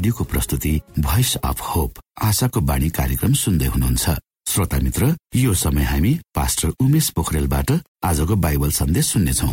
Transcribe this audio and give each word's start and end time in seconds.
रेडियोको 0.00 0.24
प्रस्तुति 0.24 0.70
voice 0.98 1.34
of 1.44 1.60
hope 1.60 1.98
आशाको 2.24 2.60
बाणी 2.64 2.88
कार्यक्रम 2.88 3.32
सुन्दै 3.36 3.66
हुनुहुन्छ। 3.66 4.04
श्रोता 4.48 4.78
मित्र 4.80 5.04
यो 5.36 5.52
समय 5.54 5.84
हामी 5.84 6.12
पास्टर 6.32 6.68
उमेश 6.80 7.08
पोखरेलबाट 7.16 7.70
आजको 8.08 8.34
बाइबल 8.40 8.70
सन्देश 8.72 9.06
सुन्नेछौ। 9.12 9.48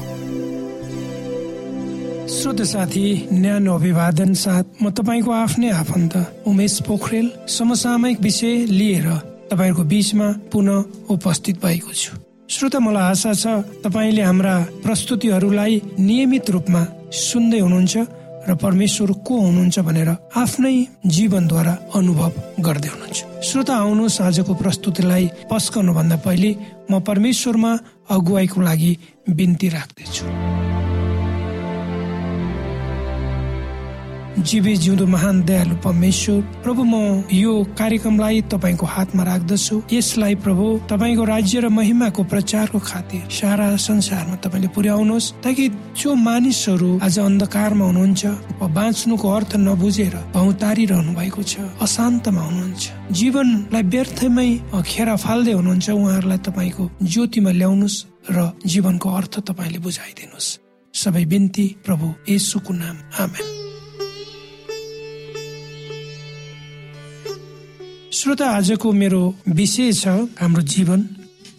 श्रोत 2.31 2.61
साथी 2.63 3.05
न्यानो 3.33 3.73
अभिवादन 3.75 4.33
साथ 4.39 4.79
म 4.79 4.89
तपाईँको 4.95 5.31
आफ्नै 5.35 5.69
आफन्त 5.83 6.15
उमेश 6.47 6.79
पोखरेल 6.87 7.27
समसामयिक 7.51 8.21
विषय 8.23 8.55
लिएर 8.71 9.07
तपाईँहरूको 9.51 9.83
बीचमा 9.83 10.27
पुनः 10.47 11.11
उपस्थित 11.11 11.55
भएको 11.59 11.91
छु। 11.91 12.15
श्रोता 12.47 12.79
मलाई 12.79 13.03
आशा 13.11 13.33
छ 13.35 13.83
तपाईँले 13.83 14.23
हाम्रा 14.23 14.55
प्रस्तुतिहरूलाई 14.79 15.81
नियमित 15.99 16.49
रूपमा 16.55 16.81
सुन्दै 17.11 17.59
हुनुहुन्छ। 17.59 17.95
र 18.47 18.55
परमेश्वर 18.55 19.11
को 19.27 19.33
हुनुहुन्छ 19.39 19.79
भनेर 19.79 20.09
आफ्नै 20.35 20.75
जीवनद्वारा 21.05 21.73
अनुभव 21.95 22.31
गर्दै 22.63 22.89
हुनुहुन्छ। 22.89 23.19
श्रोता 23.43 23.73
आउनुहोस् 23.75 24.21
आजको 24.21 24.53
प्रस्तुतिलाई 24.53 25.25
पस्कनु 25.51 25.93
भन्दा 25.93 26.17
पहिले 26.25 26.51
म 26.91 26.99
परमेश्वरमा 27.03 27.71
अगुवाईको 28.09 28.59
लागि 28.61 28.91
बिन्ती 29.29 29.67
राख्दछु। 29.69 30.66
जीवी 34.37 34.75
जिउँदो 34.77 35.05
महान 35.07 35.41
दयालु 35.43 35.75
परमेश्वर 35.81 36.41
प्रभु 36.63 36.83
म 36.83 37.23
यो 37.33 37.53
कार्यक्रमलाई 37.73 38.41
तपाईँको 38.53 38.85
हातमा 38.85 39.23
राख्दछु। 39.23 39.75
यसलाई 39.91 40.35
प्रभु 40.45 40.65
तपाईँको 40.89 41.23
राज्य 41.25 41.59
र 41.59 41.69
महिमाको 41.69 42.23
प्रचारको 42.23 42.79
खातिर 42.79 43.21
सारा 43.31 43.75
संसारमा 43.75 44.35
तपाईँले 44.37 44.67
पुर्याउनुहोस् 44.75 45.31
ताकि 45.43 45.65
जो 45.97 46.13
मानिसहरू 46.13 46.99
आज 47.01 47.19
अन्धकारमा 47.19 47.85
हुनुहुन्छ 47.85 48.23
बाँच्नुको 48.61 49.27
अर्थ 49.29 49.55
नबुझेर 49.57 50.15
रहनु 50.35 51.11
भएको 51.17 51.43
छ 51.43 51.65
अशान्तमा 51.81 52.41
हुनुहुन्छ। 52.41 52.83
जीवनलाई 53.11 53.83
व्यर्थमै 53.83 54.49
खेर 54.85 55.09
फाल्दै 55.17 55.53
हुनुहुन्छ 55.59 55.89
उहाँहरूलाई 55.89 56.39
तपाईँको 56.45 56.83
ज्योतिमा 57.03 57.51
ल्याउनुहोस् 57.51 58.05
र 58.31 58.37
जीवनको 58.65 59.07
अर्थ 59.09 59.33
तपाईँले 59.49 59.79
बुझाइदिनुहोस्। 59.81 60.49
सबै 60.93 61.25
बिन्ती 61.25 61.65
प्रभु 61.85 62.05
यसुको 62.29 62.73
नाम 62.73 62.97
आमेन। 63.19 63.66
श्रोता 68.17 68.45
आजको 68.49 68.91
मेरो 68.91 69.35
विषय 69.49 69.91
छ 69.93 70.07
हाम्रो 70.07 70.61
जीवन। 70.61 71.09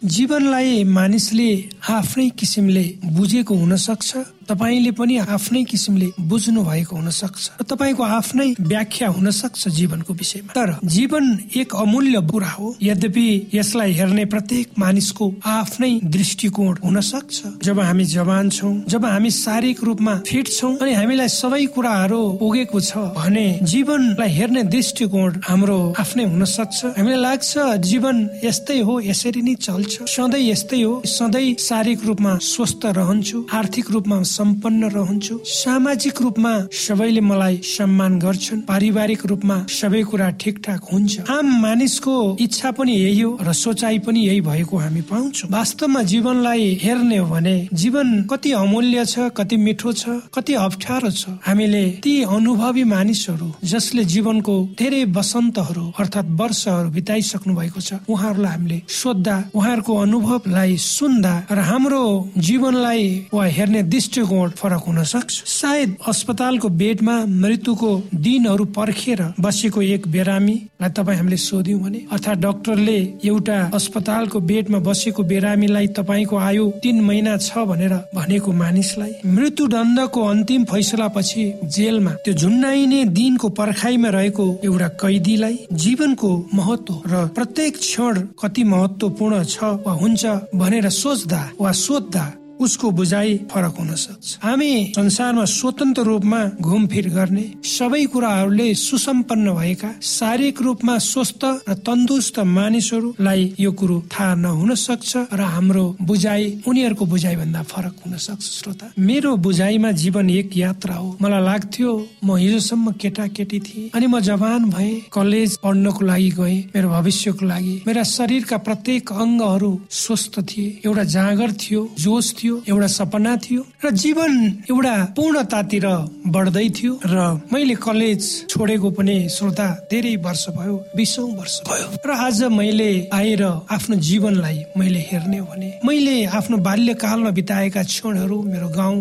जीवनलाई 0.04 0.84
मानिसले 0.84 1.50
आफ्नै 1.88 2.28
किसिमले 2.38 2.85
बुझेको 3.16 3.54
हुन 3.54 3.76
सक्छ 3.76 4.16
तपाईँले 4.49 4.90
पनि 4.99 5.16
आफ्नै 5.28 5.62
किसिमले 5.64 6.09
बुझ्नु 6.28 6.62
भएको 6.64 6.97
हुन 6.97 7.11
सक्छ 7.11 7.64
तपाईँको 7.71 8.02
आफ्नै 8.18 8.49
व्याख्या 8.61 9.09
हुन 9.09 9.30
सक्छ 9.30 9.68
जीवनको 9.68 10.12
विषयमा। 10.14 10.52
तर 10.52 10.68
जीवन 10.85 11.25
एक 11.57 11.75
अमूल्य 11.76 12.21
कुरा 12.30 12.50
हो। 12.50 12.75
यद्यपि 12.83 13.26
यसलाई 13.54 13.92
हेर्ने 13.92 14.25
प्रत्येक 14.25 14.68
मानिसको 14.78 15.26
आफ्नै 15.47 15.92
दृष्टिकोण 16.16 16.75
हुन 16.85 17.00
सक्छ 17.02 17.37
जब 17.64 17.80
हामी 17.80 18.04
जवान 18.14 18.50
छौँ 18.50 18.75
जब 18.88 19.04
हामी 19.04 19.30
शारीरिक 19.30 19.83
रूपमा 19.85 20.14
फिट 20.28 20.49
छौँ 20.49 20.73
अनि 20.78 20.92
हामीलाई 20.95 21.28
सबै 21.28 21.64
कुराहरू 21.75 22.21
पुगेको 22.40 22.80
छ 22.80 23.04
भने 23.18 23.47
जीवनलाई 23.62 24.30
हेर्ने 24.38 24.62
दृष्टिकोण 24.75 25.40
हाम्रो 25.49 25.78
आफ्नै 26.00 26.25
हुन 26.25 26.45
सक्छ 26.57 26.85
हामीलाई 26.99 27.21
लाग्छ 27.21 27.52
जीवन 27.90 28.16
यस्तै 28.45 28.78
हो 28.80 29.00
यसरी 29.00 29.42
नै 29.42 29.54
चल्छ। 29.66 30.09
सधैँ 30.09 30.42
यस्तै 30.49 30.83
हो 30.83 30.95
सधैँ 31.07 31.54
शारीरिक 31.78 32.04
रूपमा 32.04 32.30
स्वस्थ 32.42 32.85
रहन्छु 32.90 33.38
आर्थिक 33.54 33.90
रूपमा 33.90 34.16
सम्पन्न 34.26 34.85
रहन्छु। 34.90 35.35
सामाजिक 35.47 36.20
रूपमा 36.23 36.52
सबैले 36.75 37.20
मलाई 37.23 37.56
सम्मान 37.62 38.18
गर्छन्। 38.18 38.62
पारिवारिक 38.66 39.23
रूपमा 39.30 39.56
सबै 39.70 40.02
कुरा 40.11 40.28
ठिकठाक 40.42 40.82
हुन्छ। 40.92 41.30
आम 41.30 41.47
मानिसको 41.62 42.14
इच्छा 42.42 42.70
पनि 42.75 42.94
यही 42.99 43.20
हो 43.20 43.30
र 43.38 43.52
सोचाइ 43.54 43.99
पनि 44.02 44.20
यही 44.26 44.40
भएको 44.42 44.76
हामी 44.76 45.02
पाउँछौँ। 45.06 45.50
वास्तवमा 45.54 46.02
जीवनलाई 46.02 46.66
हेर्ने 46.82 47.18
हो 47.18 47.26
भने 47.30 47.56
जीवन 47.70 48.08
कति 48.26 48.50
अमूल्य 48.58 49.04
छ 49.06 49.30
कति 49.38 49.56
मिठो 49.56 49.92
छ 49.92 50.18
कति 50.35 50.54
अप्ठ्यारो 50.58 51.11
छ। 51.14 51.38
हामीले 51.47 51.85
ती 52.02 52.14
अनुभवी 52.26 52.85
मानिसहरू 52.90 53.52
जसले 53.64 54.04
जीवनको 54.04 54.56
धेरै 54.75 55.04
वसन्तहरू 55.14 55.85
अर्थात् 55.94 56.35
वर्षहरू 56.42 56.90
बिताइसक्नु 56.90 57.54
भएको 57.54 57.80
छ 57.80 58.02
उहाँहरूलाई 58.11 58.52
हामीले 58.52 58.82
सोद्धा 58.99 59.37
उहाँहरूको 59.54 59.94
अनुभवलाई 60.02 60.76
सुन्दा 60.88 61.35
हाम्रो 61.60 62.04
जीवनलाई 62.38 63.08
वा 63.34 63.44
हेर्ने 63.46 63.82
दृष्टि 63.82 64.08
दृष्टिकोण 64.08 64.50
फरक 64.50 64.82
हुन 64.86 65.02
सक्छ। 65.04 65.32
सायद 65.46 65.96
अस्पतालको 66.08 66.68
बेडमा 66.68 67.14
मृत्युको 67.26 67.90
दिनहरू 68.14 68.64
पर्खेर 68.76 69.22
बसेको 69.40 69.82
एक 69.82 70.06
बिरामीलाई 70.08 70.90
तपाईँ 70.90 71.18
हामीले 71.18 71.36
सोध्यौँ 71.36 71.80
भने 71.80 72.00
अर्थात् 72.12 72.40
डाक्टरले 72.40 72.98
एउटा 73.24 73.58
अस्पतालको 73.74 74.40
बेडमा 74.40 74.78
बसेको 74.78 75.22
बिरामीलाई 75.22 75.86
तपाईँको 75.98 76.36
आयु 76.38 76.70
तिन 76.82 77.00
महिना 77.00 77.36
छ 77.36 77.64
भनेर 77.68 77.94
भनेको 78.14 78.52
मानिसलाई 78.52 79.12
मृत्यु 79.26 79.66
दण्डको 79.66 80.20
अन्तिम 80.24 80.64
फैसला 80.64 81.08
पछि 81.16 81.44
जेलमा 81.76 82.12
त्यो 82.24 82.34
झुन्नाइने 82.34 83.04
दिनको 83.12 83.48
पर्खाइमा 83.60 84.08
रहेको 84.08 84.46
एउटा 84.64 84.88
कैदीलाई 85.02 85.58
जीवनको 85.72 86.30
महत्व 86.54 86.94
र 87.06 87.26
प्रत्येक 87.36 87.76
क्षण 87.78 88.20
कति 88.42 88.64
महत्वपूर्ण 88.64 89.44
छ 89.44 89.76
वा 89.86 89.92
हुन्छ 90.02 90.26
भनेर 90.54 90.88
सोच्दा 90.88 91.42
वा 91.61 91.73
सोध्दा 91.85 92.25
उसको 92.60 92.90
बुझाइ 92.90 93.36
फरक 93.50 93.74
हुन 93.78 93.94
सक्छ। 93.96 94.38
हामी 94.42 94.72
संसारमा 94.96 95.44
स्वतन्त्र 95.48 96.02
रूपमा 96.02 96.40
घुमफिर 96.60 97.08
गर्ने 97.10 97.44
सबै 97.68 98.04
कुराहरूले 98.12 98.68
सुसम्पन्न 98.74 99.52
भएका 99.54 99.90
शारीरिक 100.08 100.62
रूपमा 100.62 100.98
स्वस्थ 101.08 101.44
र 101.68 101.74
तन्दुरुस्त 101.86 102.38
मानिसहरूलाई 102.58 103.42
यो 103.60 103.72
कुरो 103.72 103.96
थाहा 104.12 104.34
नहुन 104.34 104.74
सक्छ 104.76 105.16
र 105.32 105.40
हाम्रो 105.54 105.84
बुझाइ 106.02 106.44
उनीहरूको 106.68 107.04
बुझाइ 107.06 107.36
भन्दा 107.36 107.62
फरक 107.62 107.94
हुन 108.04 108.16
सक्छ। 108.18 108.44
श्रोता 108.58 108.86
मेरो 108.98 109.36
बुझाइमा 109.38 109.90
जीवन 110.02 110.30
एक 110.30 110.56
यात्रा 110.56 110.94
हो। 110.94 111.16
मलाई 111.22 111.42
लाग्थ्यो 111.44 111.90
म 112.24 112.36
हिजोसम्म 112.36 112.92
केटा 113.00 113.26
केटी 113.36 113.60
थिएँ 113.60 113.90
अनि 113.94 114.06
म 114.06 114.20
जवान 114.20 114.70
भए 114.70 114.90
कलेज 115.12 115.56
पढ्नको 115.62 116.04
लागि 116.04 116.30
गएँ 116.38 116.58
मेरो 116.74 116.88
भविष्यको 116.88 117.46
लागि। 117.46 117.74
मेरा 117.86 118.02
शरीरका 118.08 118.56
प्रत्येक 118.66 119.12
अङ्गहरू 119.12 119.72
स्वस्थ 119.90 120.40
थिए। 120.48 120.68
एउटा 120.86 121.04
जाँगर 121.14 121.52
थियो 121.62 121.82
जोस 121.98 122.34
थियो। 122.38 122.48
थियो 122.49 122.62
एउटा 122.69 122.87
सपना 122.88 123.37
थियो 123.37 123.62
र 123.85 123.90
जीवन 123.93 124.33
एउटा 124.71 124.95
पूर्णतातिर 125.17 125.87
बढ्दै 126.26 126.69
थियो 126.71 126.93
र 127.05 127.17
मैले 127.52 127.75
कलेज 127.76 128.23
छोडेको 128.49 128.90
पनि 128.90 129.17
श्रोता 129.28 129.67
धेरै 129.90 130.14
वर्ष 130.25 130.45
भयो 130.57 130.76
बिसौँ 130.97 131.28
वर्ष 131.37 131.55
भयो। 131.69 131.88
र 132.07 132.11
आज 132.19 132.43
मैले 132.50 132.90
आएर 133.12 133.43
आफ्नो 133.69 133.97
जीवनलाई 134.00 134.59
मैले 134.76 135.00
हेर्ने 135.11 135.40
भने 135.43 135.69
मैले 135.85 136.17
आफ्नो 136.31 136.57
बाल्यकालमा 136.64 137.31
बिताएका 137.31 137.83
क्षणहरू 137.85 138.43
मेरो 138.45 138.69
गाउँ 138.71 138.97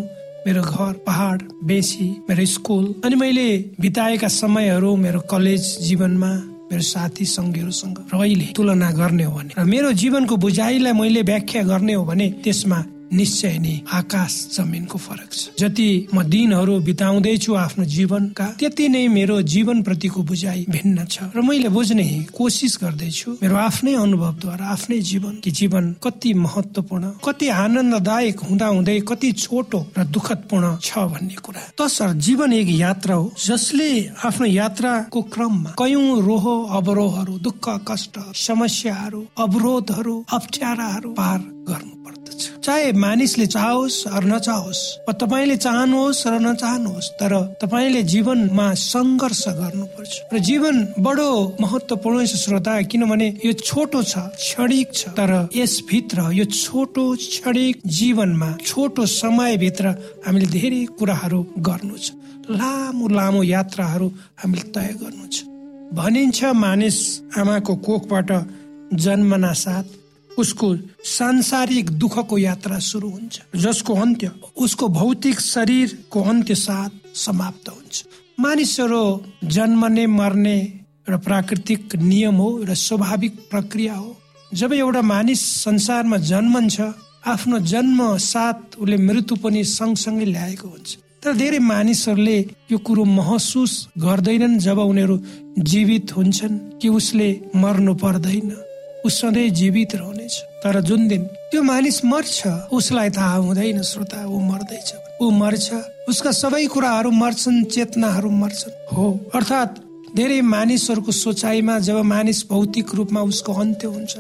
मेरो 0.46 0.62
घर 0.63 0.94
पहाड 1.08 1.44
बेसी 1.63 2.10
मेरो 2.30 2.46
स्कुल 2.56 2.86
अनि 3.06 3.16
मैले 3.16 3.48
बिताएका 3.80 4.27
समयहरू 4.27 4.96
मेरो 4.96 5.20
कलेज 5.32 5.63
जीवनमा 5.88 6.32
मेरो 6.68 6.84
साथी 6.84 7.25
सङ्गीहरूसँग 7.27 7.98
र 8.12 8.20
अहिले 8.20 8.51
तुलना 8.56 8.92
गर्ने 8.92 9.24
हो 9.24 9.32
भने 9.32 9.56
र 9.56 9.63
मेरो 9.63 9.92
जीवनको 10.04 10.36
बुझाइलाई 10.36 10.94
मैले 10.94 11.22
व्याख्या 11.24 11.63
गर्ने 11.63 11.94
हो 11.94 12.04
भने 12.06 12.27
त्यसमा 12.44 12.84
निश्चय 13.11 13.57
नै 13.59 13.75
आकाश 13.93 14.33
जमिनको 14.55 14.97
फरक 14.97 15.31
छ। 15.33 15.41
जति 15.59 15.87
म 16.13 16.23
दिनहरू 16.27 16.79
बिताउँदैछु 16.87 17.53
आफ्नो 17.55 17.85
जीवनका 17.85 18.45
त्यति 18.59 18.87
नै 18.89 19.07
मेरो 19.07 19.41
जीवन 19.53 19.81
प्रतिको 19.83 20.19
बुझाइ 20.29 20.65
भिन्न 20.69 21.05
छ। 21.05 21.31
र 21.35 21.41
मैले 21.41 21.69
बुझ्ने 21.69 22.07
कोसिस 22.33 22.77
गर्दैछु 22.81 23.29
मेरो 23.43 23.55
आफ्नै 23.57 23.93
अनुभवद्वारा 23.95 24.65
आफ्नै 24.75 24.99
जीवन 25.09 25.33
कि 25.43 25.51
जीवन 25.59 25.85
कति 26.03 26.33
महत्वपूर्ण 26.45 27.05
कति 27.25 27.47
आनन्ददायक 27.63 28.39
हुँदा 28.49 28.67
हुँदै 28.75 28.99
कति 29.09 29.31
छोटो 29.43 29.79
र 29.97 30.03
दुःखदपूर्ण 30.15 30.65
छ 30.81 30.91
भन्ने 31.11 31.35
कुरा। 31.45 31.61
तसर्थ 31.79 32.15
जीवन 32.27 32.53
एक 32.53 32.69
यात्रा 32.75 33.15
हो 33.15 33.25
जसले 33.47 33.89
आफ्नो 34.27 34.45
यात्राको 34.45 35.21
क्रममा 35.33 35.75
कयौं 35.79 36.07
रोह 36.27 36.45
अवरोहहरू 36.77 37.37
दुःख 37.39 37.65
कष्ट 37.87 38.15
समस्याहरू 38.47 39.21
अवरोधहरू 39.37 40.15
अप्ठ्याराहरू 40.37 41.09
पार 41.19 41.39
गर्नु 41.69 41.95
पर्दछ 42.03 42.26
चाहे 42.63 42.91
मानिसले 42.94 43.46
चाहोस् 43.48 43.98
अर 44.08 44.24
नचाहोस् 44.24 44.82
तपाईँले 45.10 45.56
चाहनुहोस् 45.58 46.27
र 46.27 46.34
नचाहनुहोस् 46.39 47.10
तर 47.20 47.34
तपाईँले 47.62 48.01
जीवनमा 48.03 48.67
सङ्घर्ष 48.74 49.44
गर्नुपर्छ। 49.60 50.13
र 50.34 50.38
जीवन 50.39 50.75
बडो 51.00 51.29
महत्वपूर्ण 51.62 52.25
छ 52.25 52.36
श्रोता 52.38 52.74
किनभने 52.91 53.27
यो 53.46 53.53
छोटो 53.60 54.03
छ 54.03 54.17
क्षणिक 54.38 54.88
छ। 54.94 55.10
तर 55.17 55.32
यसभित्र 55.56 56.17
यो 56.34 56.46
छोटो 56.46 57.06
क्षणिक 57.15 57.75
जीवनमा 57.98 58.50
छोटो 58.65 59.06
समयभित्र 59.06 59.86
हामीले 60.25 60.48
धेरै 60.53 60.86
कुराहरू 61.00 61.39
गर्नु 61.60 61.98
छ 61.98 62.08
लामो 62.50 63.08
लामो 63.10 63.44
यात्राहरू 63.44 64.08
हामीले 64.39 64.63
तय 64.72 64.91
गर्नु 65.01 65.25
छ 65.27 65.38
भनिन्छ 65.98 66.39
मानिस 66.56 66.98
आमाको 67.38 67.75
कोखबाट 67.86 68.29
जन्मना 69.03 69.53
साथ 69.53 69.88
उसको 70.38 70.75
सांसारिक 71.03 71.89
दुःखको 71.91 72.38
यात्रा 72.38 72.79
सुरु 72.79 73.10
हुन्छ। 73.10 73.41
जसको 73.56 73.94
अन्त्य 73.94 74.32
उसको 74.58 74.88
भौतिक 74.88 75.39
शरीरको 75.39 76.22
अन्त्य 76.24 76.56
साथ 76.56 77.17
समाप्त 77.17 77.70
हुन्छ। 77.70 78.03
मानिसहरू 78.39 79.03
जन्मने 79.44 80.06
मर्ने 80.08 80.58
र 81.10 81.17
प्राकृतिक 81.17 81.96
नियम 81.96 82.36
हो 82.36 82.50
र 82.63 82.74
स्वाभाविक 82.75 83.34
प्रक्रिया 83.51 83.94
हो। 83.94 84.15
जब 84.53 84.74
एउटा 84.74 85.01
मानिस 85.01 85.41
संसारमा 85.63 86.17
जन्मन्छ 86.17 86.82
आफ्नो 87.27 87.60
जन्म 87.60 88.17
साथ 88.17 88.77
उसले 88.79 88.98
मृत्यु 88.98 89.36
पनि 89.44 89.63
सँगसँगै 89.63 90.25
ल्याएको 90.25 90.67
हुन्छ। 90.67 90.98
तर 91.24 91.34
धेरै 91.34 91.60
मानिसहरूले 91.60 92.38
यो 92.72 92.77
कुरो 92.77 93.03
महसुस 93.03 93.74
गर्दैनन् 93.98 94.60
जब 94.60 94.79
उनीहरू 94.79 95.17
जीवित 95.60 96.15
हुन्छन् 96.17 96.60
कि 96.79 96.88
उसले 96.89 97.29
मर्नु 97.56 97.94
पर्दैन। 97.96 98.66
ऊ 99.06 99.10
सधैँ 99.10 99.50
जीवित 99.50 99.96
रहनेछ। 99.96 100.36
तर 100.63 100.82
जुन 100.82 101.08
दिन 101.08 101.24
त्यो 101.51 101.62
मानिस 101.63 102.04
मर्छ 102.06 102.48
उसलाई 102.72 103.10
थाहा 103.18 103.36
हुँदैन 103.38 103.82
श्रोता 103.82 104.25
ऊ 104.25 104.39
मर्दैछ। 104.42 104.89
ऊ 105.22 105.30
मर्छ 105.32 105.68
उसका 106.10 106.32
सबै 106.32 106.66
कुराहरू 106.68 107.12
मर्छन् 107.13 107.63
चेतनाहरू 107.66 108.30
मर्छन्। 108.32 108.74
हो 108.96 109.06
अर्थात् 109.36 109.80
धेरै 110.16 110.42
मानिसहरूको 110.42 111.12
सोचाइमा 111.12 111.77
जब 111.80 111.98
मानिस 112.06 112.39
भौतिक 112.50 112.96
रूपमा 112.96 113.22
उसको 113.22 113.54
अन्त्य 113.54 113.88
हुन्छ 113.88 114.13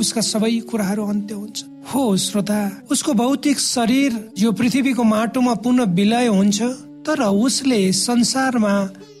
उसका 0.00 0.20
सबै 0.22 0.52
कुराहरू 0.70 1.04
अन्त्य 1.06 1.34
हुन्छ। 1.34 1.64
हो 1.92 2.16
श्रोता 2.16 2.60
उसको 2.90 3.12
भौतिक 3.14 3.58
शरीर 3.60 4.12
यो 4.38 4.52
पृथ्वीको 4.52 5.02
माटोमा 5.04 5.54
पुनः 5.64 5.84
विलय 5.96 6.26
हुन्छ 6.28 6.62
तर 7.06 7.22
उसले 7.22 7.80
संसारमा 7.92 8.74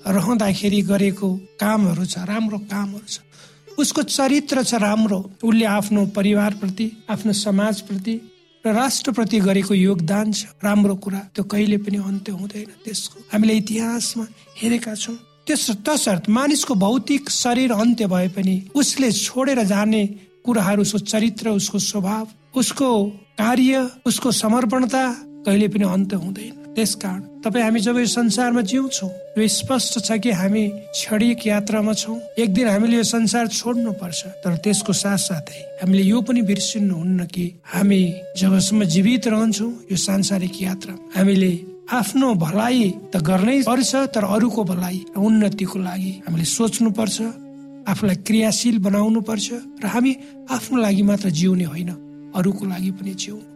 रहँदाखेरि 0.06 0.80
गरेको 0.82 1.28
कामहरू 1.60 2.04
छ 2.04 2.18
राम्रो 2.28 2.58
कामहरू 2.70 3.06
छ। 3.08 3.18
उसको 3.78 4.02
चरित्र 4.02 4.62
छ 4.62 4.74
राम्रो। 4.76 5.18
उसले 5.44 5.64
आफ्नो 5.66 6.06
परिवार 6.16 6.54
प्रति 6.60 6.86
आफ्नो 7.10 7.32
समाज 7.34 7.80
प्रति 7.80 8.14
र 8.64 8.72
राष्ट्रप्रति 8.72 9.38
गरेको 9.40 9.74
योगदान 9.74 10.32
छ। 10.32 10.46
राम्रो 10.64 10.94
कुरा। 10.96 11.18
त्यो 11.34 11.44
कहिले 11.44 11.76
पनि 11.78 11.96
अन्त्य 11.98 12.32
हुँदैन 12.32 12.70
त्यसको। 12.84 13.20
हामीले 13.32 13.54
इतिहासमा 13.56 14.26
हेरेका 14.58 14.94
छौँ। 14.96 15.16
त्यस 15.46 15.70
तसर्थ 15.86 16.28
मानिसको 16.28 16.74
भौतिक 16.74 17.30
शरीर 17.30 17.72
अन्त्य 17.72 18.06
भए 18.06 18.28
पनि 18.34 18.56
उसले 18.74 19.12
छोडेर 19.14 19.62
जाने 19.64 20.04
कुराहरू 20.42 20.82
उसको 20.82 20.98
चरित्र 21.06 21.50
उसको 21.50 21.78
स्वभाव 21.78 22.58
उसको 22.58 22.88
कार्य 23.38 23.86
उसको 24.06 24.32
समर्पणता 24.32 25.02
कहिले 25.46 25.68
पनि 25.68 25.84
अन्त 25.86 26.14
हुँदैन। 26.14 26.65
त्यसकारण 26.76 27.20
तपाईँ 27.40 27.64
हामी 27.64 27.80
जब 27.80 27.98
यो 27.98 28.06
संसारमा 28.06 28.60
जिउँछौ 28.60 29.08
यो 29.38 29.48
स्पष्ट 29.48 29.98
छ 30.04 30.20
कि 30.20 30.30
हामी 30.30 30.64
क्षणिक 30.92 31.46
यात्रामा 31.46 31.92
छौँ। 31.92 32.18
एक 32.36 32.52
दिन 32.54 32.68
हामीले 32.68 32.96
यो 32.96 33.02
संसार 33.02 33.46
छोड्नु 33.48 33.92
पर्छ 33.96 34.20
तर 34.44 34.56
त्यसको 34.64 34.92
साथ 34.92 35.18
साथै 35.18 35.60
हामीले 35.80 36.02
यो 36.04 36.20
पनि 36.20 36.42
बिर्सिनु 36.44 36.94
हुन्न 36.94 37.24
कि 37.32 37.46
हामी 37.72 38.00
जबसम्म 38.36 38.84
जीवित 38.84 39.26
रहन्छौँ 39.26 39.72
यो 39.90 39.96
सांसारिक 39.96 40.62
यात्रा। 40.62 40.94
हामीले 41.16 41.52
आफ्नो 41.96 42.34
भलाइ 42.34 42.90
त 43.12 43.16
गर्नै 43.24 43.62
पर्छ 43.64 43.94
तर 44.14 44.24
अरूको 44.36 44.64
भलाइ 44.64 44.96
उन्नतिको 45.16 45.78
लागि 45.80 46.12
हामीले 46.28 46.44
सोच्नु 46.44 46.90
पर्छ 46.92 47.16
आफूलाई 47.88 48.16
क्रियाशील 48.26 48.78
बनाउनु 48.84 49.20
पर्छ 49.22 49.48
र 49.82 49.86
हामी 49.86 50.12
आफ्नो 50.50 50.76
लागि 50.82 51.02
मात्र 51.08 51.30
जिउने 51.30 51.64
होइन 51.72 51.90
अरूको 52.36 52.64
लागि 52.66 52.90
पनि 52.98 53.14
जिउनु 53.14 53.55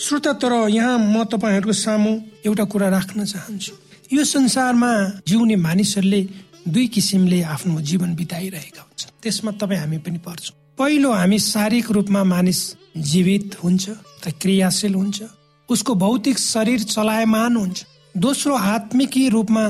श्रोता 0.00 0.32
तर 0.42 0.52
यहाँ 0.70 0.98
म 0.98 1.24
तपाईँहरूको 1.24 1.72
सामु 1.72 2.10
एउटा 2.46 2.64
कुरा 2.64 2.88
राख्न 2.88 3.24
चाहन्छु। 3.24 3.72
यो 4.12 4.24
संसारमा 4.24 4.90
जिउने 5.28 5.56
मानिसहरूले 5.56 6.20
दुई 6.68 6.86
किसिमले 6.88 7.40
आफ्नो 7.54 7.80
जीवन 7.80 8.14
बिताइरहेका 8.14 8.82
हुन्छ 8.82 9.02
त्यसमा 9.22 9.50
तपाईँ 9.60 9.80
हामी 9.80 9.98
पनि 10.02 10.18
पर्छौँ। 10.18 10.56
पहिलो 10.78 11.12
हामी 11.12 11.38
शारीरिक 11.38 11.90
रूपमा 11.90 12.24
मानिस 12.24 12.60
जीवित 12.96 13.56
हुन्छ 13.62 13.84
त 14.22 14.34
क्रियाशील 14.42 14.94
हुन्छ। 14.94 15.22
उसको 15.68 15.94
भौतिक 15.94 16.38
शरीर 16.38 16.80
चलायमान 16.84 17.56
हुन्छ। 17.56 17.84
दोस्रो 18.14 18.54
आत्मिकी 18.54 19.28
रूपमा 19.28 19.64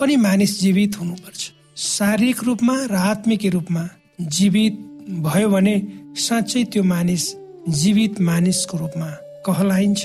पनि 0.00 0.16
मानिस 0.16 0.60
जीवित 0.60 0.98
हुनुपर्छ। 1.00 1.40
शारीरिक 1.76 2.42
रूपमा 2.44 2.74
र 2.90 2.94
आत्मिक 3.12 3.46
रूपमा 3.54 3.88
जीवित 4.20 4.74
भयो 5.22 5.48
भने 5.48 5.76
साँच्चै 6.16 6.64
त्यो 6.72 6.82
मानिस 6.82 7.24
जीवित 7.68 8.20
मानिसको 8.20 8.76
रूपमा 8.78 9.10
कहलाइन्छ 9.46 10.02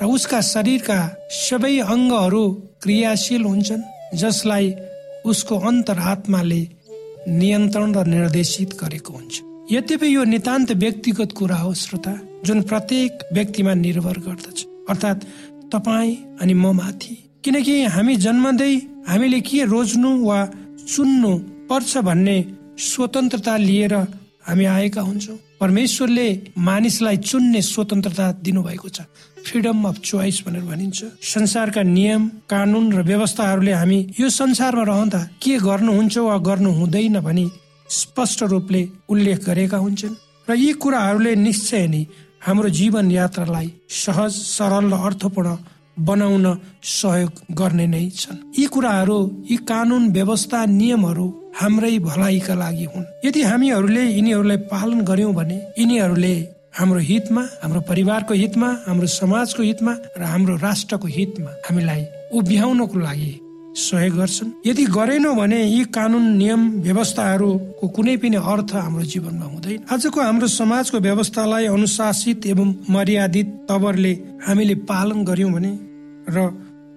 र 0.00 0.04
उसका 0.06 0.40
शरीरका 0.40 0.98
सबै 1.38 1.76
अङ्गहरू 1.94 2.44
क्रियाशील 2.82 3.42
हुन्छन् 3.44 3.82
जसलाई 4.20 4.66
उसको 5.30 5.54
अन्तरात्माले 5.68 6.62
नियन्त्रण 7.28 7.90
र 7.94 8.06
निर्देशित 8.06 8.70
गरेको 8.80 9.12
हुन्छ। 9.12 9.34
यद्यपि 9.72 10.08
यो 10.14 10.22
नितान्त 10.24 10.72
व्यक्तिगत 10.82 11.32
कुरा 11.38 11.56
हो 11.56 11.72
श्रोता 11.74 12.14
जुन 12.44 12.62
प्रत्येक 12.62 13.12
व्यक्तिमा 13.32 13.74
निर्भर 13.74 14.16
गर्दछ। 14.26 14.58
अर्थात् 14.90 15.26
तपाईँ 15.72 16.16
अनि 16.40 16.54
म 16.54 16.72
माथि। 16.80 17.14
किनकि 17.44 17.74
हामी 17.94 18.14
जन्मदै 18.16 18.74
हामीले 19.08 19.40
के 19.40 19.64
रोज्नु 19.64 20.10
वा 20.24 20.38
चुन्नु 20.94 21.32
पर्छ 21.68 21.92
भन्ने 22.08 22.36
स्वतन्त्रता 22.88 23.56
लिएर 23.56 23.94
हामी 24.48 24.64
आएका 24.64 25.02
हुन्छौँ। 25.02 25.38
परमेश्वरले 25.60 26.28
मानिसलाई 26.58 27.16
चुन्ने 27.20 27.60
स्वतन्त्रता 27.62 28.26
दिनुभएको 28.44 28.88
छ। 28.88 29.00
फ्रिडम 29.44 29.84
अफ 29.88 29.96
चोइस 30.00 30.42
भनेर 30.46 30.62
भनिन्छ। 30.62 31.04
संसारका 31.24 31.82
नियम 31.82 32.28
कानुन 32.48 32.92
र 32.92 33.02
व्यवस्थाहरूले 33.02 33.72
हामी 33.72 33.98
यो 34.20 34.28
संसारमा 34.30 34.82
रहँदा 34.82 35.20
के 35.42 35.56
गर्नुहुन्छ 35.58 36.18
वा 36.18 36.36
गर्नु 36.38 36.70
हुँदैन 36.72 37.20
भनी 37.20 37.50
स्पष्ट 37.88 38.42
रूपले 38.42 38.82
उल्लेख 39.08 39.44
गरेका 39.44 39.76
हुन्छन्। 39.76 40.14
र 40.48 40.54
यी 40.54 40.72
कुराहरूले 40.72 41.34
निश्चय 41.36 41.86
नै 41.88 42.06
हाम्रो 42.40 42.68
जीवन 42.68 43.10
यात्रालाई 43.10 43.68
सहज 43.88 44.32
सरल 44.32 44.92
र 44.92 44.96
अर्थपूर्ण 44.96 45.56
बनाउन 45.98 46.46
सहयोग 46.82 47.32
गर्ने 47.52 47.86
नै 47.86 48.08
छन्। 48.10 48.38
यी 48.58 48.66
कुराहरू 48.66 49.18
यी 49.50 49.56
कानुन 49.68 50.08
व्यवस्था 50.12 50.64
नियमहरू 50.66 51.26
हाम्रै 51.60 51.98
भलाइका 51.98 52.54
लागि 52.54 52.86
हुन्। 52.92 53.04
यदि 53.24 53.40
हामीहरूले 53.42 54.02
यिनीहरूलाई 54.06 54.58
पालन 54.72 55.00
गर्यौं 55.10 55.32
भने 55.34 55.56
यिनीहरूले 55.78 56.34
हाम्रो 56.78 57.00
हितमा 57.10 57.42
हाम्रो 57.62 57.80
परिवारको 57.90 58.34
हितमा 58.34 58.68
हाम्रो 58.86 59.06
समाजको 59.20 59.62
हितमा 59.62 59.92
र 60.18 60.22
हाम्रो 60.32 60.54
राष्ट्रको 60.66 61.06
हितमा 61.16 61.50
हामीलाई 61.66 62.02
उभ्याउनको 62.38 62.98
लागि 62.98 63.32
सहयोग 63.76 64.16
गर्छन्। 64.16 64.50
यदि 64.66 64.84
गरेनौ 64.96 65.34
भने 65.34 65.58
यी 65.64 65.84
कानुन 65.96 66.24
नियम 66.36 66.62
व्यवस्थाहरूको 66.86 67.88
कुनै 67.96 68.16
पनि 68.22 68.36
अर्थ 68.52 68.70
हाम्रो 68.74 69.04
जीवनमा 69.12 69.46
हुँदैन। 69.52 69.84
आजको 69.92 70.18
हाम्रो 70.20 70.46
समाजको 70.60 70.98
व्यवस्थालाई 70.98 71.66
अनुशासित 71.76 72.46
एवं 72.46 72.68
मर्यादित 72.90 73.48
तवरले 73.68 74.12
हामीले 74.46 74.74
पालन 74.90 75.24
गर्यौं 75.24 75.52
भने 75.52 75.72
र 76.34 76.36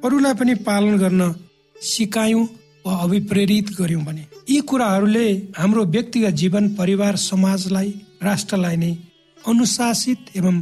अरूलाई 0.05 0.33
पनि 0.39 0.53
पालन 0.67 0.97
गर्न 0.97 1.21
सिकायौँ 1.81 2.45
वा 2.85 2.93
अभिप्रेरित 3.03 3.69
गर्यौँ 3.79 4.03
भने 4.03 4.25
यी 4.49 4.59
कुराहरूले 4.69 5.27
हाम्रो 5.57 5.83
व्यक्तिगत 5.85 6.33
जीवन 6.41 6.69
परिवार 6.75 7.15
समाजलाई 7.15 7.89
राष्ट्रलाई 8.23 8.75
नै 8.77 8.91
अनुशासित 9.47 10.37
एवं 10.37 10.61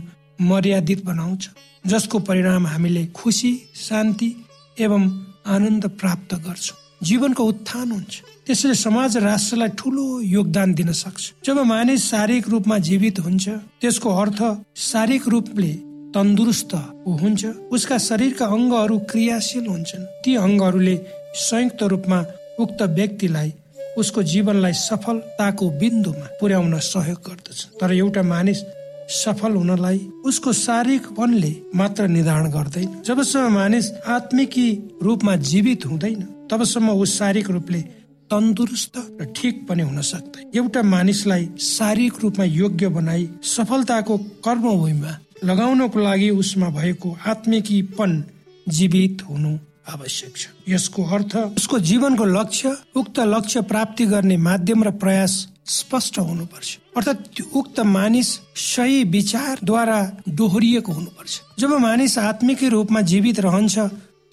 मर्यादित 0.50 1.04
बनाउँछ 1.06 1.50
जसको 1.88 2.20
परिणाम 2.20 2.68
हामीले 2.68 3.06
खुसी 3.18 3.54
शान्ति 3.76 4.30
एवं 4.78 5.04
आनन्द 5.48 5.86
प्राप्त 6.00 6.34
गर्छौँ। 6.46 6.78
जीवनको 7.04 7.44
उत्थान 7.44 7.92
हुन्छ। 7.92 8.14
त्यसैले 8.46 8.76
समाज 8.76 9.18
राष्ट्रलाई 9.18 9.70
ठुलो 9.78 10.06
योगदान 10.22 10.74
दिन 10.74 10.92
सक्छ। 10.94 11.24
जब 11.46 11.58
मानिस 11.66 12.06
शारीरिक 12.10 12.50
रूपमा 12.50 12.78
जीवित 12.78 13.20
हुन्छ 13.20 13.50
त्यसको 13.82 14.10
अर्थ 14.22 14.42
शारीरिक 14.78 15.28
रूपले 15.28 15.72
तन्दुरुस्त 16.14 16.74
हुन्छ 17.22 17.46
उसका 17.74 17.98
शरीरका 17.98 18.46
अङ्गहरू 18.46 18.98
क्रियाशील 19.12 19.66
हुन्छन्। 19.66 20.06
ती 20.24 20.36
अङ्गहरूले 20.36 20.96
संयुक्त 21.36 21.84
रूपमा 21.84 22.20
उक्त 22.60 22.82
व्यक्तिलाई 22.82 23.54
उसको 23.98 24.24
जीवनलाई 24.24 24.74
सफलताको 24.74 25.70
बिन्दुमा 25.80 26.28
पुर्याउन 26.40 26.78
सहयोग 26.82 27.20
गर्दछ। 27.28 27.60
तर 27.80 27.94
एउटा 27.94 28.22
मानिस 28.24 28.60
सफल 29.12 29.54
हुनलाई 29.54 29.98
उसको 30.26 30.52
शारीरिक 30.56 31.08
वनले 31.20 31.54
मात्र 31.76 32.08
निर्धारण 32.08 32.50
गर्दैन। 32.52 33.02
जबसम्म 33.06 33.54
मानिस 33.54 33.92
आत्मिकी 34.08 34.68
रूपमा 35.04 35.36
जीवित 35.36 35.86
हुँदैन 35.86 36.22
तबसम्म 36.52 36.90
ऊ 36.92 37.06
शारीरिक 37.06 37.50
रूपले 37.50 37.82
तन्दुरुस्त 38.32 38.96
र 39.22 39.26
ठिक 39.36 39.68
पनि 39.68 39.84
हुन 39.84 40.02
सक्दैन। 40.02 40.52
एउटा 40.56 40.82
मानिसलाई 40.84 41.50
शारीरिक 41.60 42.14
रूपमा 42.24 42.46
योग्य 42.46 42.88
बनाई 42.88 43.28
सफलताको 43.46 44.18
कर्मभूमिमा 44.46 45.18
लगाउनको 45.44 46.00
लागि 46.00 46.30
उसमा 46.30 46.70
भएको 46.70 47.18
आत्मिकीपन 47.28 48.12
जीवित 48.70 49.18
हुनु 49.30 49.52
आवश्यक 49.90 50.38
छ। 50.38 50.48
यसको 50.70 51.04
अर्थ 51.04 51.36
उसको 51.58 51.80
जीवनको 51.80 52.26
लक्ष्य 52.26 52.76
उक्त 52.96 53.20
लक्ष्य 53.20 53.62
प्राप्ति 53.62 54.06
गर्ने 54.06 54.38
माध्यम 54.38 54.84
र 54.84 54.92
प्रयास 54.92 55.48
स्पष्ट 55.66 56.20
हुनुपर्छ। 56.20 56.78
अर्थात् 56.98 57.42
उक्त 57.54 57.80
मानिस 57.80 58.30
सही 58.56 59.04
विचारद्वारा 59.04 60.00
दोहोरिएको 60.30 60.92
हुनुपर्छ। 60.92 61.42
जब 61.60 61.74
मानिस 61.80 62.18
आत्मिक 62.18 62.64
रूपमा 62.64 63.02
जीवित 63.02 63.40
रहन्छ 63.40 63.80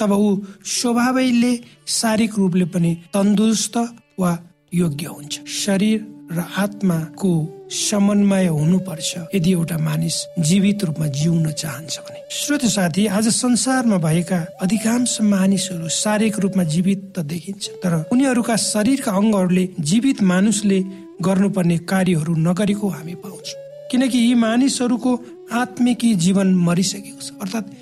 तब 0.01 0.13
ऊ 0.13 0.37
स्वभावैले 0.65 1.53
शारीरिक 1.87 2.35
रूपले 2.39 2.65
पनि 2.65 2.95
तन्दुरुस्त 3.15 3.77
वा 4.21 4.39
योग्य 4.75 5.07
हुन्छ। 5.07 5.47
शरीर 5.47 6.18
र 6.33 6.45
आत्माको 6.59 7.33
समन्वय 7.71 8.47
हुनुपर्छ। 8.47 9.35
यदि 9.35 9.53
एउटा 9.53 9.79
मानिस 9.79 10.17
जीवित 10.39 10.85
रूपमा 10.85 11.07
जिउन 11.07 11.51
चाहन्छ 11.53 11.99
भने। 11.99 12.21
श्रोत 12.31 12.65
साथी 12.67 13.07
आज 13.07 13.29
संसारमा 13.29 13.99
भएका 13.99 14.39
अधिकांश 14.63 15.21
मानिसहरू 15.23 15.89
शारीरिक 15.89 16.39
रूपमा 16.39 16.65
जीवित 16.65 17.01
त 17.17 17.25
देखिन्छ 17.25 17.69
तर 17.83 17.93
उनीहरूका 18.13 18.57
शरीरका 18.57 19.13
अङ्गहरूले 19.13 19.69
जीवित 19.81 20.23
मानुसले 20.23 20.79
गर्नुपर्ने 21.23 21.79
कार्यहरू 21.89 22.35
नगरेको 22.37 22.89
हामी 22.89 23.15
पाउँछौँ। 23.25 23.59
किनकि 23.91 24.19
यी 24.19 24.35
मानिसहरूको 24.35 25.13
आत्मिकी 25.53 26.15
जीवन 26.15 26.55
मरिसकेको 26.55 27.21
छ। 27.21 27.33
अर्थात् 27.41 27.73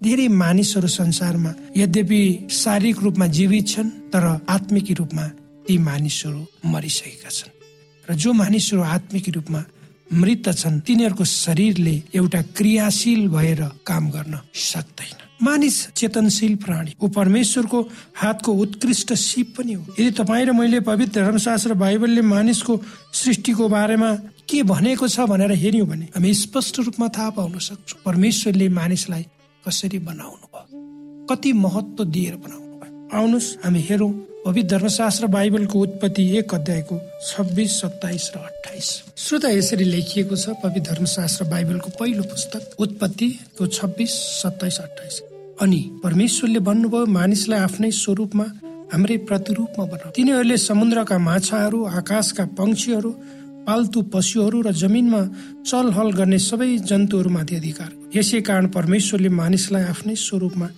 धेरै 0.00 0.28
मानिसहरू 0.28 0.88
संसारमा 0.88 1.54
यद्यपि 1.76 2.22
शारीरिक 2.62 2.98
रूपमा 3.02 3.26
जीवित 3.26 3.68
छन् 3.68 3.90
तर 4.14 4.24
आत्मिकी 4.48 4.94
रूपमा 4.94 5.26
ती 5.66 5.78
मानिसहरू 5.78 6.46
मरिसकेका 6.64 7.30
छन्। 7.30 7.57
र 8.08 8.14
जो 8.14 8.32
मानिसहरू 8.32 8.82
आत्मिक 8.82 9.28
रूपमा 9.36 9.62
मृत 10.12 10.48
छन् 10.56 10.80
तिनीहरूको 10.80 11.24
शरीरले 11.24 11.94
एउटा 12.16 12.40
क्रियाशील 12.56 13.28
भएर 13.28 13.60
काम 13.86 14.10
गर्न 14.10 14.34
सक्दैन। 14.54 15.16
मानिस 15.44 15.76
चेतनशील 15.94 16.54
प्राणी 16.64 16.92
ऊ 16.98 17.08
परमेश्वरको 17.14 17.80
हातको 18.16 18.52
उत्कृष्ट 18.52 19.12
सिप 19.14 19.54
पनि 19.56 19.72
हो। 19.72 19.84
यदि 19.98 20.10
तपाईँ 20.18 20.46
र 20.46 20.52
मैले 20.52 20.80
पवित्र 20.80 21.24
धर्मशास्त्र 21.24 21.74
बाइबलले 21.74 22.22
मानिसको 22.24 22.80
सृष्टिको 23.14 23.68
बारेमा 23.68 24.10
के 24.48 24.62
भनेको 24.64 25.08
छ 25.08 25.28
भनेर 25.28 25.52
हेर्यौँ 25.52 25.86
भने 25.86 26.06
हामी 26.16 26.34
स्पष्ट 26.34 26.78
रूपमा 26.80 27.08
थाहा 27.14 27.30
पाउन 27.36 27.58
सक्छौँ। 27.60 28.02
परमेश्वरले 28.04 28.68
मानिसलाई 28.72 29.24
कसरी 29.64 29.98
बनाउनु 30.08 30.46
भयो 30.54 31.26
कति 31.30 31.52
महत्व 31.54 32.04
दिएर 32.04 32.36
बनाउनु 32.42 32.74
भयो 32.80 32.92
आउनुहोस् 33.12 33.56
हामी 33.64 33.80
हेरौँ। 33.90 34.12
धर्मशास्त्र 34.46 35.26
बाइबलको 35.26 35.78
उत्पत्ति 35.78 36.22
एक 36.38 36.54
अध्यायको 36.54 36.98
छब्बिस 37.26 37.72
सत्ताइस 37.80 38.30
र 38.36 38.38
अठाइस 38.40 38.88
श्रोता 39.16 39.48
यसरी 39.48 39.84
लेखिएको 39.84 40.36
छ 40.36 40.54
पवित्र 40.62 40.92
धर्मशास्त्र 40.92 41.44
बाइबलको 41.44 41.90
पहिलो 41.98 42.22
पुस्तक 42.22 42.80
उत्पत्तिको 42.80 43.66
छब्बिस 43.68 44.12
सत्ताइस 44.42 44.78
अठाइस 44.80 45.20
अनि 45.62 45.80
परमेश्वरले 46.02 46.60
भन्नुभयो 46.68 47.06
मानिसलाई 47.06 47.60
आफ्नै 47.60 47.90
स्वरूपमा 47.92 48.46
हाम्रै 48.92 49.16
प्रतिरूपमा 49.28 49.84
बनाऊ। 49.84 50.10
तिनीहरूले 50.16 50.56
समुद्रका 50.58 51.18
माछाहरू 51.18 51.84
आकाशका 52.00 52.44
पंक्षीहरू 52.58 53.10
पाल्तु 53.66 54.02
पशुहरू 54.14 54.58
र 54.62 54.72
जमिनमा 54.82 55.22
चलहल 55.66 56.08
गर्ने 56.18 56.38
सबै 56.40 56.70
जन्तुहरूमाथि 56.90 57.54
अधिकार। 57.56 57.90
यसै 58.16 58.40
कारण 58.48 58.66
परमेश्वरले 58.78 59.28
मानिसलाई 59.42 59.84
आफ्नै 59.92 60.14
स्वरूपमा 60.16 60.68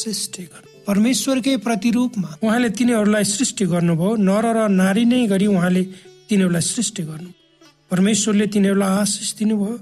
सृष्टि 0.00 0.42
गर्नु। 0.42 0.69
परमेश्वरकै 0.90 1.56
प्रतिरूपमा 1.66 2.28
उहाँले 2.42 2.68
तिनीहरूलाई 2.74 3.24
सृष्टि 3.24 3.64
गर्नुभयो। 3.72 4.10
नर 4.28 4.46
र 4.56 4.58
नारी 4.74 5.04
नै 5.06 5.26
गरी 5.32 5.46
उहाँले 5.46 5.82
तिनीहरूलाई 6.28 6.64
सृष्टि 6.74 7.02
गर्नु। 7.10 7.30
परमेश्वरले 7.90 8.46
तिनीहरूलाई 8.54 8.90
आशिष 8.98 9.30
दिनुभयो 9.38 9.74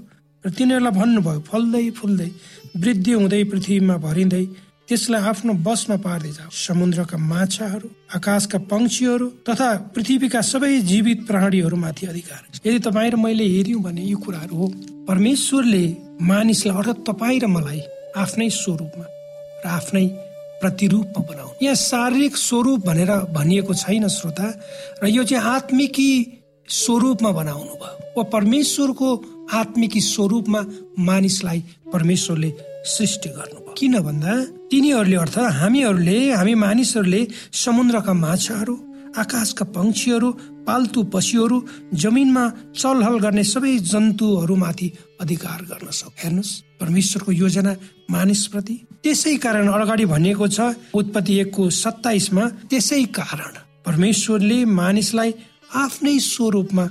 र 0.43 0.49
तिनीहरूलाई 0.53 0.93
भन्नुभयो 0.99 1.39
फल्दै 1.49 1.83
फुल्दै 1.97 2.29
वृद्धि 2.77 3.11
हुँदै 3.17 3.43
पृथ्वीमा 3.51 3.95
भरिँदै 4.05 4.45
त्यसलाई 4.85 5.21
आफ्नो 5.31 5.53
बसमा 5.65 5.97
पार्दै 6.05 6.31
जाऊ। 6.37 6.49
समुद्रका 6.67 7.17
माछाहरू 7.31 7.87
आकाशका 8.17 8.57
पंक्षीहरू 8.69 9.27
तथा 9.49 9.67
पृथ्वीका 9.95 10.41
सबै 10.51 10.73
जीवित 10.91 11.19
प्राणीहरूमाथि 11.25 12.05
अधिकार 12.13 12.41
यदि 12.65 12.79
तपाईँ 12.85 13.11
र 13.13 13.15
मैले 13.25 13.45
हेर्यौँ 13.55 13.81
भने 13.81 14.03
यो 14.13 14.17
कुराहरू 14.21 14.55
हो। 14.61 14.67
परमेश्वरले 15.09 15.85
मानिसलाई 16.21 16.77
अर्थात् 16.77 17.05
तपाईँ 17.09 17.39
र 17.43 17.45
मलाई 17.57 17.81
आफ्नै 18.13 18.49
स्वरूपमा 18.61 19.05
र 19.65 19.67
आफ्नै 19.77 20.05
प्रतिरूपमा 20.61 21.21
बनाउनु। 21.29 21.53
यहाँ 21.61 21.75
शारीरिक 21.75 22.35
स्वरूप 22.37 22.79
भनेर 22.85 23.11
भनिएको 23.33 23.73
छैन 23.73 24.07
श्रोता 24.07 24.47
र 25.03 25.07
यो 25.07 25.23
चाहिँ 25.23 25.43
आत्मिकी 25.45 26.09
स्वरूपमा 26.69 27.31
बनाउनु 27.31 27.73
भयो। 27.81 27.95
वा 28.17 28.23
परमेश्वरको 28.33 29.09
आत्मिकी 29.53 30.01
स्वरूपमा 30.01 30.61
मानिसलाई 30.99 31.59
परमेश्वरले 31.93 32.49
सृष्टि 32.85 33.29
गर्नुभयो। 33.29 33.73
किन 33.77 33.99
भन्दा 33.99 34.33
तिनीहरूले 34.71 35.15
अर्थ 35.15 35.37
हामीहरूले 35.59 36.19
हामी 36.33 36.53
मानिसहरूले 36.65 37.21
समुद्रका 37.53 38.13
माछाहरू 38.13 38.75
आकाशका 39.17 39.65
पंक्षीहरू 39.75 40.29
पाल्तु 40.69 41.03
पशुहरू 41.13 41.57
जमिनमा 42.05 42.43
चलहल 42.77 43.19
गर्ने 43.19 43.43
सबै 43.53 43.77
जन्तुहरूमाथि 43.91 44.91
अधिकार 45.21 45.59
गर्न 45.71 45.89
सक्छ 45.99 46.17
हेर्नुहोस्। 46.23 46.57
परमेश्वरको 46.79 47.31
योजना 47.33 47.75
मानिसप्रति 48.11 48.75
त्यसै 49.03 49.35
कारण 49.37 49.67
अगाडि 49.69 50.05
भनिएको 50.05 50.47
छ 50.47 50.59
उत्पत्ति 50.93 51.33
एकको 51.39 51.69
सत्ताइसमा 51.73 52.43
त्यसै 52.69 53.03
कारण 53.17 53.53
परमेश्वरले 53.85 54.57
मानिसलाई 54.79 55.33
आफ्नै 55.75 56.17
स्वरूपमा 56.27 56.85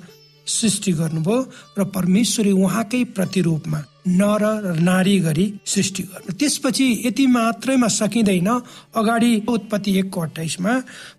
सृष्टि 0.46 0.92
गर्नुभयो 0.92 1.38
र 1.78 1.84
परमेश्वरी 1.96 2.52
उहाँकै 2.64 3.02
प्रतिरूपमा 3.16 3.80
नर 4.04 4.42
नारी 4.80 5.18
गरी 5.20 5.46
सृष्टि 5.66 6.02
गर्नु। 6.02 6.32
त्यसपछि 6.38 6.86
यति 7.06 7.26
मात्रैमा 7.26 7.88
सकिँदैन। 7.88 8.48
अगाडि 8.96 9.32
उत्पत्ति 9.48 9.98
एकको 9.98 10.20
अठाइसमा 10.20 10.72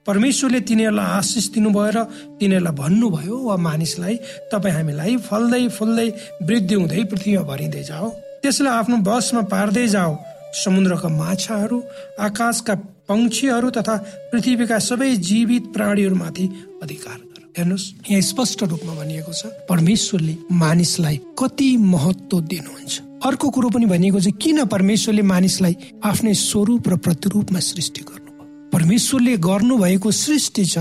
परमेश्वरले 0.07 0.59
तिनीहरूलाई 0.61 1.05
आशिष 1.17 1.47
दिनुभयो 1.53 1.91
र 1.95 2.03
तिनीहरूलाई 2.39 2.75
भन्नुभयो 2.75 3.37
वा 3.37 3.55
मानिसलाई 3.57 4.15
तपाईँ 4.51 4.75
हामीलाई 4.75 5.17
फल्दै 5.29 5.67
फुल्दै 5.77 6.09
वृद्धि 6.47 6.75
हुँदै 6.75 7.03
पृथ्वीमा 7.11 7.43
भरिँदै 7.45 7.83
जाओ। 7.83 8.09
त्यसलाई 8.41 8.73
आफ्नो 8.73 8.97
बसमा 9.05 9.41
पार्दै 9.53 9.87
जाओ। 9.87 10.17
समुद्रका 10.49 11.09
माछाहरू 11.13 11.77
आकाशका 12.19 12.75
पंक्षीहरू 13.05 13.69
तथा 13.69 13.95
पृथ्वीका 14.31 14.77
सबै 14.79 15.15
जीवित 15.29 15.63
प्राणीहरूमाथि 15.73 16.45
अधिकार 16.83 17.17
हेर्नुहोस् 17.59 17.85
यहाँ 18.09 18.21
स्पष्ट 18.23 18.63
रूपमा 18.63 18.93
भनिएको 18.95 19.33
छ 19.33 19.51
परमेश्वरले 19.69 20.35
मानिसलाई 20.63 21.19
कति 21.39 21.69
महत्व 21.77 22.39
दिनुहुन्छ। 22.51 22.93
अर्को 23.27 23.49
कुरो 23.51 23.69
पनि 23.69 23.85
भनिएको 23.85 24.19
छ 24.19 24.31
किन 24.41 24.65
परमेश्वरले 24.71 25.21
मानिसलाई 25.27 25.75
आफ्नै 26.05 26.33
स्वरूप 26.39 26.87
र 26.89 26.95
प्रतिरूपमा 27.05 27.59
सृष्टि 27.59 28.01
गर्नु 28.07 28.27
परमेश्वरले 28.73 29.35
गर्नु 29.43 29.77
भएको 29.77 30.11
सृष्टि 30.15 30.65
छ 30.65 30.77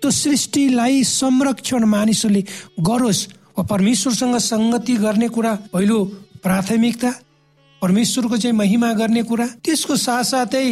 त्यो 0.00 0.10
सृष्टिलाई 0.10 1.02
संरक्षण 1.04 1.84
मानिसहरूले 1.84 2.42
गरोस्। 2.80 3.22
वा 3.58 3.62
परमेश्वरसँग 3.70 4.36
सङ्गति 4.40 4.94
गर्ने 5.04 5.28
कुरा 5.28 5.52
पहिलो 5.72 5.98
प्राथमिकता 6.42 7.10
परमेश्वरको 7.82 8.36
चाहिँ 8.36 8.56
महिमा 8.56 8.92
गर्ने 9.00 9.22
कुरा 9.28 9.46
त्यसको 9.64 9.96
साथसाथै 9.96 10.66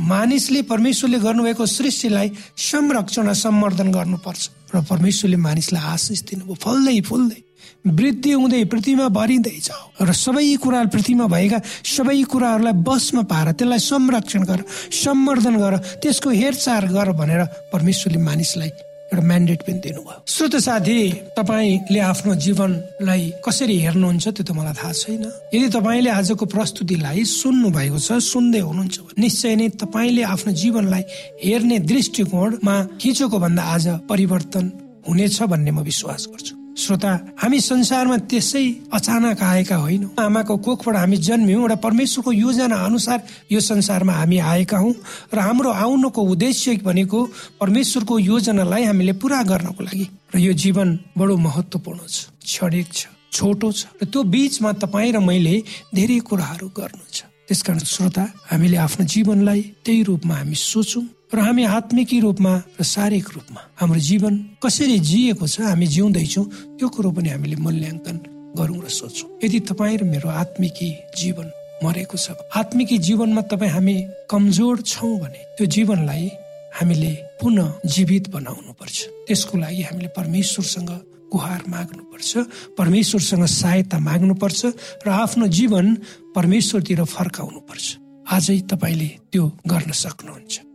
मानिसले 0.00 0.62
परमेश्वरले 0.62 1.18
गर्नुभएको 1.18 1.66
सृष्टिलाई 1.66 2.28
संरक्षण 2.56 3.28
र 3.28 3.34
सम्वर्धन 3.34 3.90
गर्नुपर्छ। 3.92 4.42
र 4.74 4.80
परमेश्वरले 4.88 5.36
मानिसलाई 5.36 5.82
आशिष 5.82 6.20
दिनुभयो। 6.22 6.54
फल्दै 6.56 7.00
फुल्दै। 7.00 7.40
वृद्धि 7.86 8.32
हुँदै 8.32 8.64
पृथ्वीमा 8.64 9.08
भरिँदै 9.08 9.56
जाऊ 9.60 10.04
र 10.04 10.12
सबै 10.12 10.56
कुरा 10.56 10.80
पृथ्वीमा 10.92 11.26
भएका 11.26 11.58
सबै 11.84 12.22
कुराहरूलाई 12.28 12.76
बसमा 12.88 13.22
पार 13.24 13.52
त्यसलाई 13.52 13.78
संरक्षण 13.78 14.42
गर 14.44 14.60
सम्वर्धन 15.04 15.56
गर 15.56 15.76
त्यसको 16.00 16.30
हेरचाह 16.30 16.92
गर 16.92 17.12
भनेर 17.12 17.44
परमेश्वरले 17.72 18.20
मानिसलाई 18.20 18.89
एउटा 19.10 19.26
म्यान्डेट 19.26 19.60
पनि 19.66 19.78
दिनुभयो। 19.82 20.22
श्रोत 20.26 20.54
साथी 20.66 20.98
तपाईँले 21.38 22.00
आफ्नो 22.12 22.34
जीवनलाई 22.46 23.22
कसरी 23.44 23.76
हेर्नुहुन्छ 23.84 24.26
त्यो 24.28 24.44
त 24.46 24.50
मलाई 24.54 24.74
थाहा 24.78 24.92
छैन। 24.92 25.24
यदि 25.54 25.68
तपाईँले 25.74 26.10
आजको 26.10 26.44
प्रस्तुतिलाई 26.46 27.24
सुन्नु 27.24 27.68
भएको 27.74 27.98
छ 27.98 28.22
सुन्दै 28.22 28.60
हुनुहुन्छ 28.62 28.96
निश्चय 29.18 29.54
नै 29.58 29.68
तपाईँले 29.82 30.22
आफ्नो 30.34 30.52
जीवनलाई 30.62 31.02
हेर्ने 31.42 31.78
दृष्टिकोणमा 31.90 32.76
हिजोको 33.02 33.38
भन्दा 33.44 33.62
आज 33.74 33.86
परिवर्तन 34.10 34.64
हुनेछ 35.08 35.42
भन्ने 35.42 35.70
म 35.70 35.82
विश्वास 35.82 36.22
गर्छु। 36.30 36.59
श्रोता 36.80 37.10
हामी 37.36 37.58
संसारमा 37.60 38.16
त्यसै 38.30 38.64
अचानक 38.96 39.42
आएका 39.42 39.76
होइनौँ। 39.76 40.10
आमाको 40.16 40.56
कोखबाट 40.64 40.96
हामी 40.96 41.16
जन्म्यौँ 41.28 41.60
एउटा 41.60 41.76
परमेश्वरको 41.86 42.32
योजना 42.32 42.76
अनुसार 42.88 43.18
यो 43.52 43.60
संसारमा 43.60 44.12
हामी 44.12 44.38
आएका 44.38 44.78
हौ 44.78 44.90
र 45.34 45.38
हाम्रो 45.38 45.70
आउनुको 45.70 46.20
उद्देश्य 46.32 46.76
भनेको 46.88 47.18
परमेश्वरको 47.60 48.18
योजनालाई 48.18 48.84
हामीले 48.88 49.12
पुरा 49.20 49.42
गर्नको 49.44 49.80
लागि। 49.84 50.06
र 50.34 50.38
यो 50.38 50.52
जीवन 50.52 50.88
बडो 51.18 51.36
महत्वपूर्ण 51.36 52.00
छ 52.08 52.32
क्षणिक 52.44 52.88
छ 52.92 53.00
छोटो 53.30 53.68
छ। 53.72 53.86
र 54.02 54.04
त्यो 54.10 54.22
बिचमा 54.24 54.70
तपाईँ 54.82 55.12
र 55.12 55.18
मैले 55.20 55.56
धेरै 55.94 56.18
कुराहरू 56.26 56.68
गर्नु 56.74 57.04
छ। 57.12 57.28
त्यसकारण 57.46 57.78
श्रोता 57.82 58.24
हामीले 58.50 58.76
आफ्नो 58.76 59.04
जीवनलाई 59.06 59.60
त्यही 59.84 60.02
रूपमा 60.08 60.34
हामी 60.34 60.54
सोचौँ। 60.54 61.04
र 61.32 61.38
हामी 61.38 61.64
आत्मिकी 61.64 62.18
रूपमा 62.20 62.52
र 62.80 62.82
शारीरिक 62.84 63.28
रूपमा 63.30 63.60
हाम्रो 63.80 64.00
जीवन 64.02 64.34
कसरी 64.58 64.98
जिएको 64.98 65.46
छ 65.46 65.60
हामी 65.62 65.86
जिउँदैछौँ 65.86 66.44
त्यो 66.74 66.88
कुरो 66.90 67.10
पनि 67.14 67.28
हामीले 67.30 67.56
मूल्याङ्कन 67.56 68.16
गरौँ 68.58 68.80
र 68.82 68.88
सोचौँ 68.90 69.38
यदि 69.38 69.58
तपाईँ 69.70 69.98
र 69.98 70.04
मेरो 70.04 70.28
आत्मिकी 70.42 70.90
जीवन 71.14 71.46
मरेको 71.84 72.16
छ 72.16 72.34
आत्मिकी 72.52 72.98
जीवनमा 73.06 73.42
तपाईँ 73.46 73.70
हामी 73.70 73.94
कमजोर 74.26 74.80
छौँ 74.84 75.14
भने 75.22 75.40
त्यो 75.54 75.66
जीवनलाई 75.66 76.26
हामीले 76.72 77.12
पुनः 77.38 77.68
जीवित 77.86 78.24
बनाउनु 78.30 78.72
पर्छ 78.74 78.98
त्यसको 79.26 79.58
लागि 79.58 79.82
हामीले 79.82 80.10
परमेश्वरसँग 80.10 80.90
गुहार 81.30 81.62
माग्नुपर्छ 81.68 82.30
परमेश्वरसँग 82.74 83.44
सहायता 83.46 83.98
माग्नुपर्छ 84.00 84.60
र 85.06 85.08
आफ्नो 85.14 85.46
जीवन 85.48 85.86
परमेश्वरतिर 86.34 87.04
फर्काउनु 87.06 87.60
पर्छ 87.70 87.86
आजै 88.26 88.58
तपाईँले 88.66 89.08
त्यो 89.30 89.44
गर्न 89.66 89.92
सक्नुहुन्छ। 89.94 90.69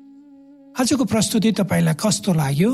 आजको 0.75 1.05
प्रस्तुति 1.07 1.51
तपाईँलाई 1.55 1.95
कस्तो 1.95 2.33
लाग्यो? 2.35 2.71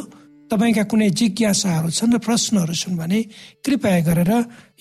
तपाईँका 0.50 0.84
कुनै 0.90 1.10
जिज्ञासाहरू 1.14 1.90
छन् 1.94 2.14
र 2.14 2.18
प्रश्नहरू 2.18 2.74
छन् 2.74 2.98
भने 2.98 3.20
कृपया 3.62 4.00
गरेर 4.04 4.32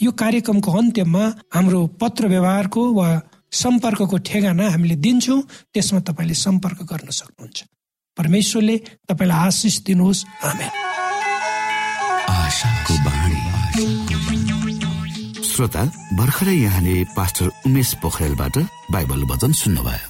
यो 0.02 0.10
कार्यक्रमको 0.16 0.70
अन्त्यमा 0.72 1.24
हाम्रो 1.54 1.80
पत्र 2.00 2.26
व्यवहारको 2.32 2.80
वा 2.96 3.08
सम्पर्कको 3.52 4.16
ठेगाना 4.24 4.64
हामीले 4.72 4.96
दिन्छौँ 5.04 5.40
त्यसमा 5.68 6.00
तपाईँले 6.08 6.34
सम्पर्क 6.34 6.78
गर्न 6.90 7.08
सक्नुहुन्छ। 7.12 7.58
परमेश्वरले 8.16 8.76
तपाईँलाई 9.08 9.38
आशिष 9.46 9.76
दिनुहोस्। 9.86 10.20
श्रोता 15.44 15.82
भर्खरै 16.16 16.56
यहाँले 16.56 16.94
पास्टर 17.16 17.46
उमेश 17.68 17.90
पोखरेलबाट 18.02 18.56
बाइबल 18.90 19.20
वचन 19.30 19.52
सुन्नुभयो। 19.52 20.09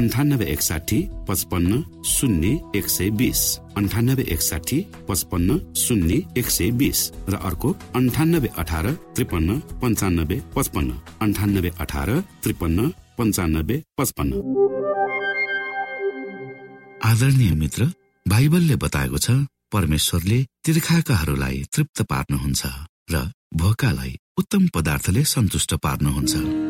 अन्ठानब्बे 0.00 0.44
एकसाठी 0.44 1.08
पचपन्न 1.28 2.02
शून्य 2.04 2.58
एक 2.76 2.88
सय 2.88 3.10
बिस. 3.10 3.58
अन्ठानब्बे 3.76 4.22
एकसाठी 4.22 4.86
पचपन्न 5.08 5.74
शून्य 5.74 6.20
एक 6.36 6.50
सय 6.50 6.70
बिस. 6.70 7.12
र 7.28 7.34
अर्को 7.34 7.76
अन्ठानब्बे 7.94 8.48
अठार 8.58 8.90
त्रिपन्न 8.90 9.58
पन्चानब्बे 9.60 10.42
पचपन्न. 10.56 10.90
अन्ठानब्बे 11.20 11.70
अठार 11.80 12.20
त्रिपन्न 12.42 12.88
पन्चानब्बे 13.18 13.82
पचपन्न. 13.98 14.32
आदरणीय 17.04 17.50
मित्र 17.50 17.84
बाइबलले 18.28 18.76
बताएको 18.76 19.18
छ 19.18 19.30
परमेश्वरले 19.72 20.46
तिर्खाकाहरूलाई 20.64 21.64
तृप्त 21.74 22.02
पार्नुहुन्छ 22.02 22.62
र 23.10 23.32
भोकालाई 23.54 24.18
उत्तम 24.38 24.68
पदार्थले 24.68 25.24
सन्तुष्ट 25.24 25.74
पार्नुहुन्छ। 25.74 26.69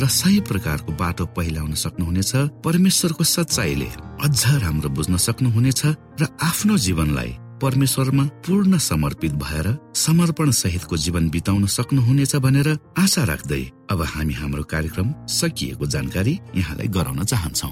र 0.00 0.06
सही 0.10 0.40
प्रकारको 0.48 0.92
बाटो 0.92 1.24
पहिलाउन 1.36 1.74
सक्नुहुनेछ 1.74 2.32
परमेश्वरको 2.64 3.24
सच्चाइले 3.24 3.88
अझ 4.26 4.42
राम्रो 4.62 4.88
बुझ्न 4.90 5.16
सक्नुहुनेछ 5.26 5.82
र 6.20 6.26
आफ्नो 6.42 6.76
जीवनलाई 6.78 7.32
परमेश्वरमा 7.62 8.24
पूर्ण 8.46 8.78
समर्पित 8.78 9.32
भएर 9.44 9.66
समर्पण 9.96 10.50
सहितको 10.50 10.96
जीवन 10.96 11.28
बिताउन 11.30 11.66
सक्नुहुनेछ 11.76 12.34
भनेर 12.36 12.68
आशा 12.98 13.24
राख्दै 13.24 13.62
अब 13.90 14.02
हामी 14.14 14.34
हाम्रो 14.34 14.62
कार्यक्रम 14.72 15.14
सकिएको 15.30 15.86
जानकारी 15.86 16.38
यहाँलाई 16.56 16.88
गराउन 16.88 17.24
चाहन्छौ। 17.24 17.70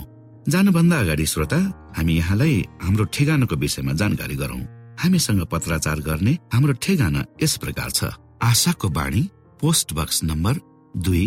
जानुभन्दा 0.49 1.01
अगाडि 1.01 1.27
श्रोता 1.27 1.59
हामी 1.97 2.15
यहाँलाई 2.17 2.55
हाम्रो 2.83 3.05
ठेगानाको 3.15 3.57
विषयमा 3.57 3.93
जानकारी 4.01 4.37
गरौं। 4.37 4.63
हामीसँग 5.03 5.45
पत्राचार 5.53 6.01
गर्ने 6.09 6.39
हाम्रो 6.53 6.73
ठेगाना 6.83 7.25
यस 7.43 7.57
प्रकार 7.63 7.91
छ। 7.91 8.15
आशाको 8.43 8.89
बाणी 8.89 9.23
पोस्ट 9.61 9.93
बक्स 9.95 10.25
नम्बर 10.25 10.55
दुई 10.97 11.27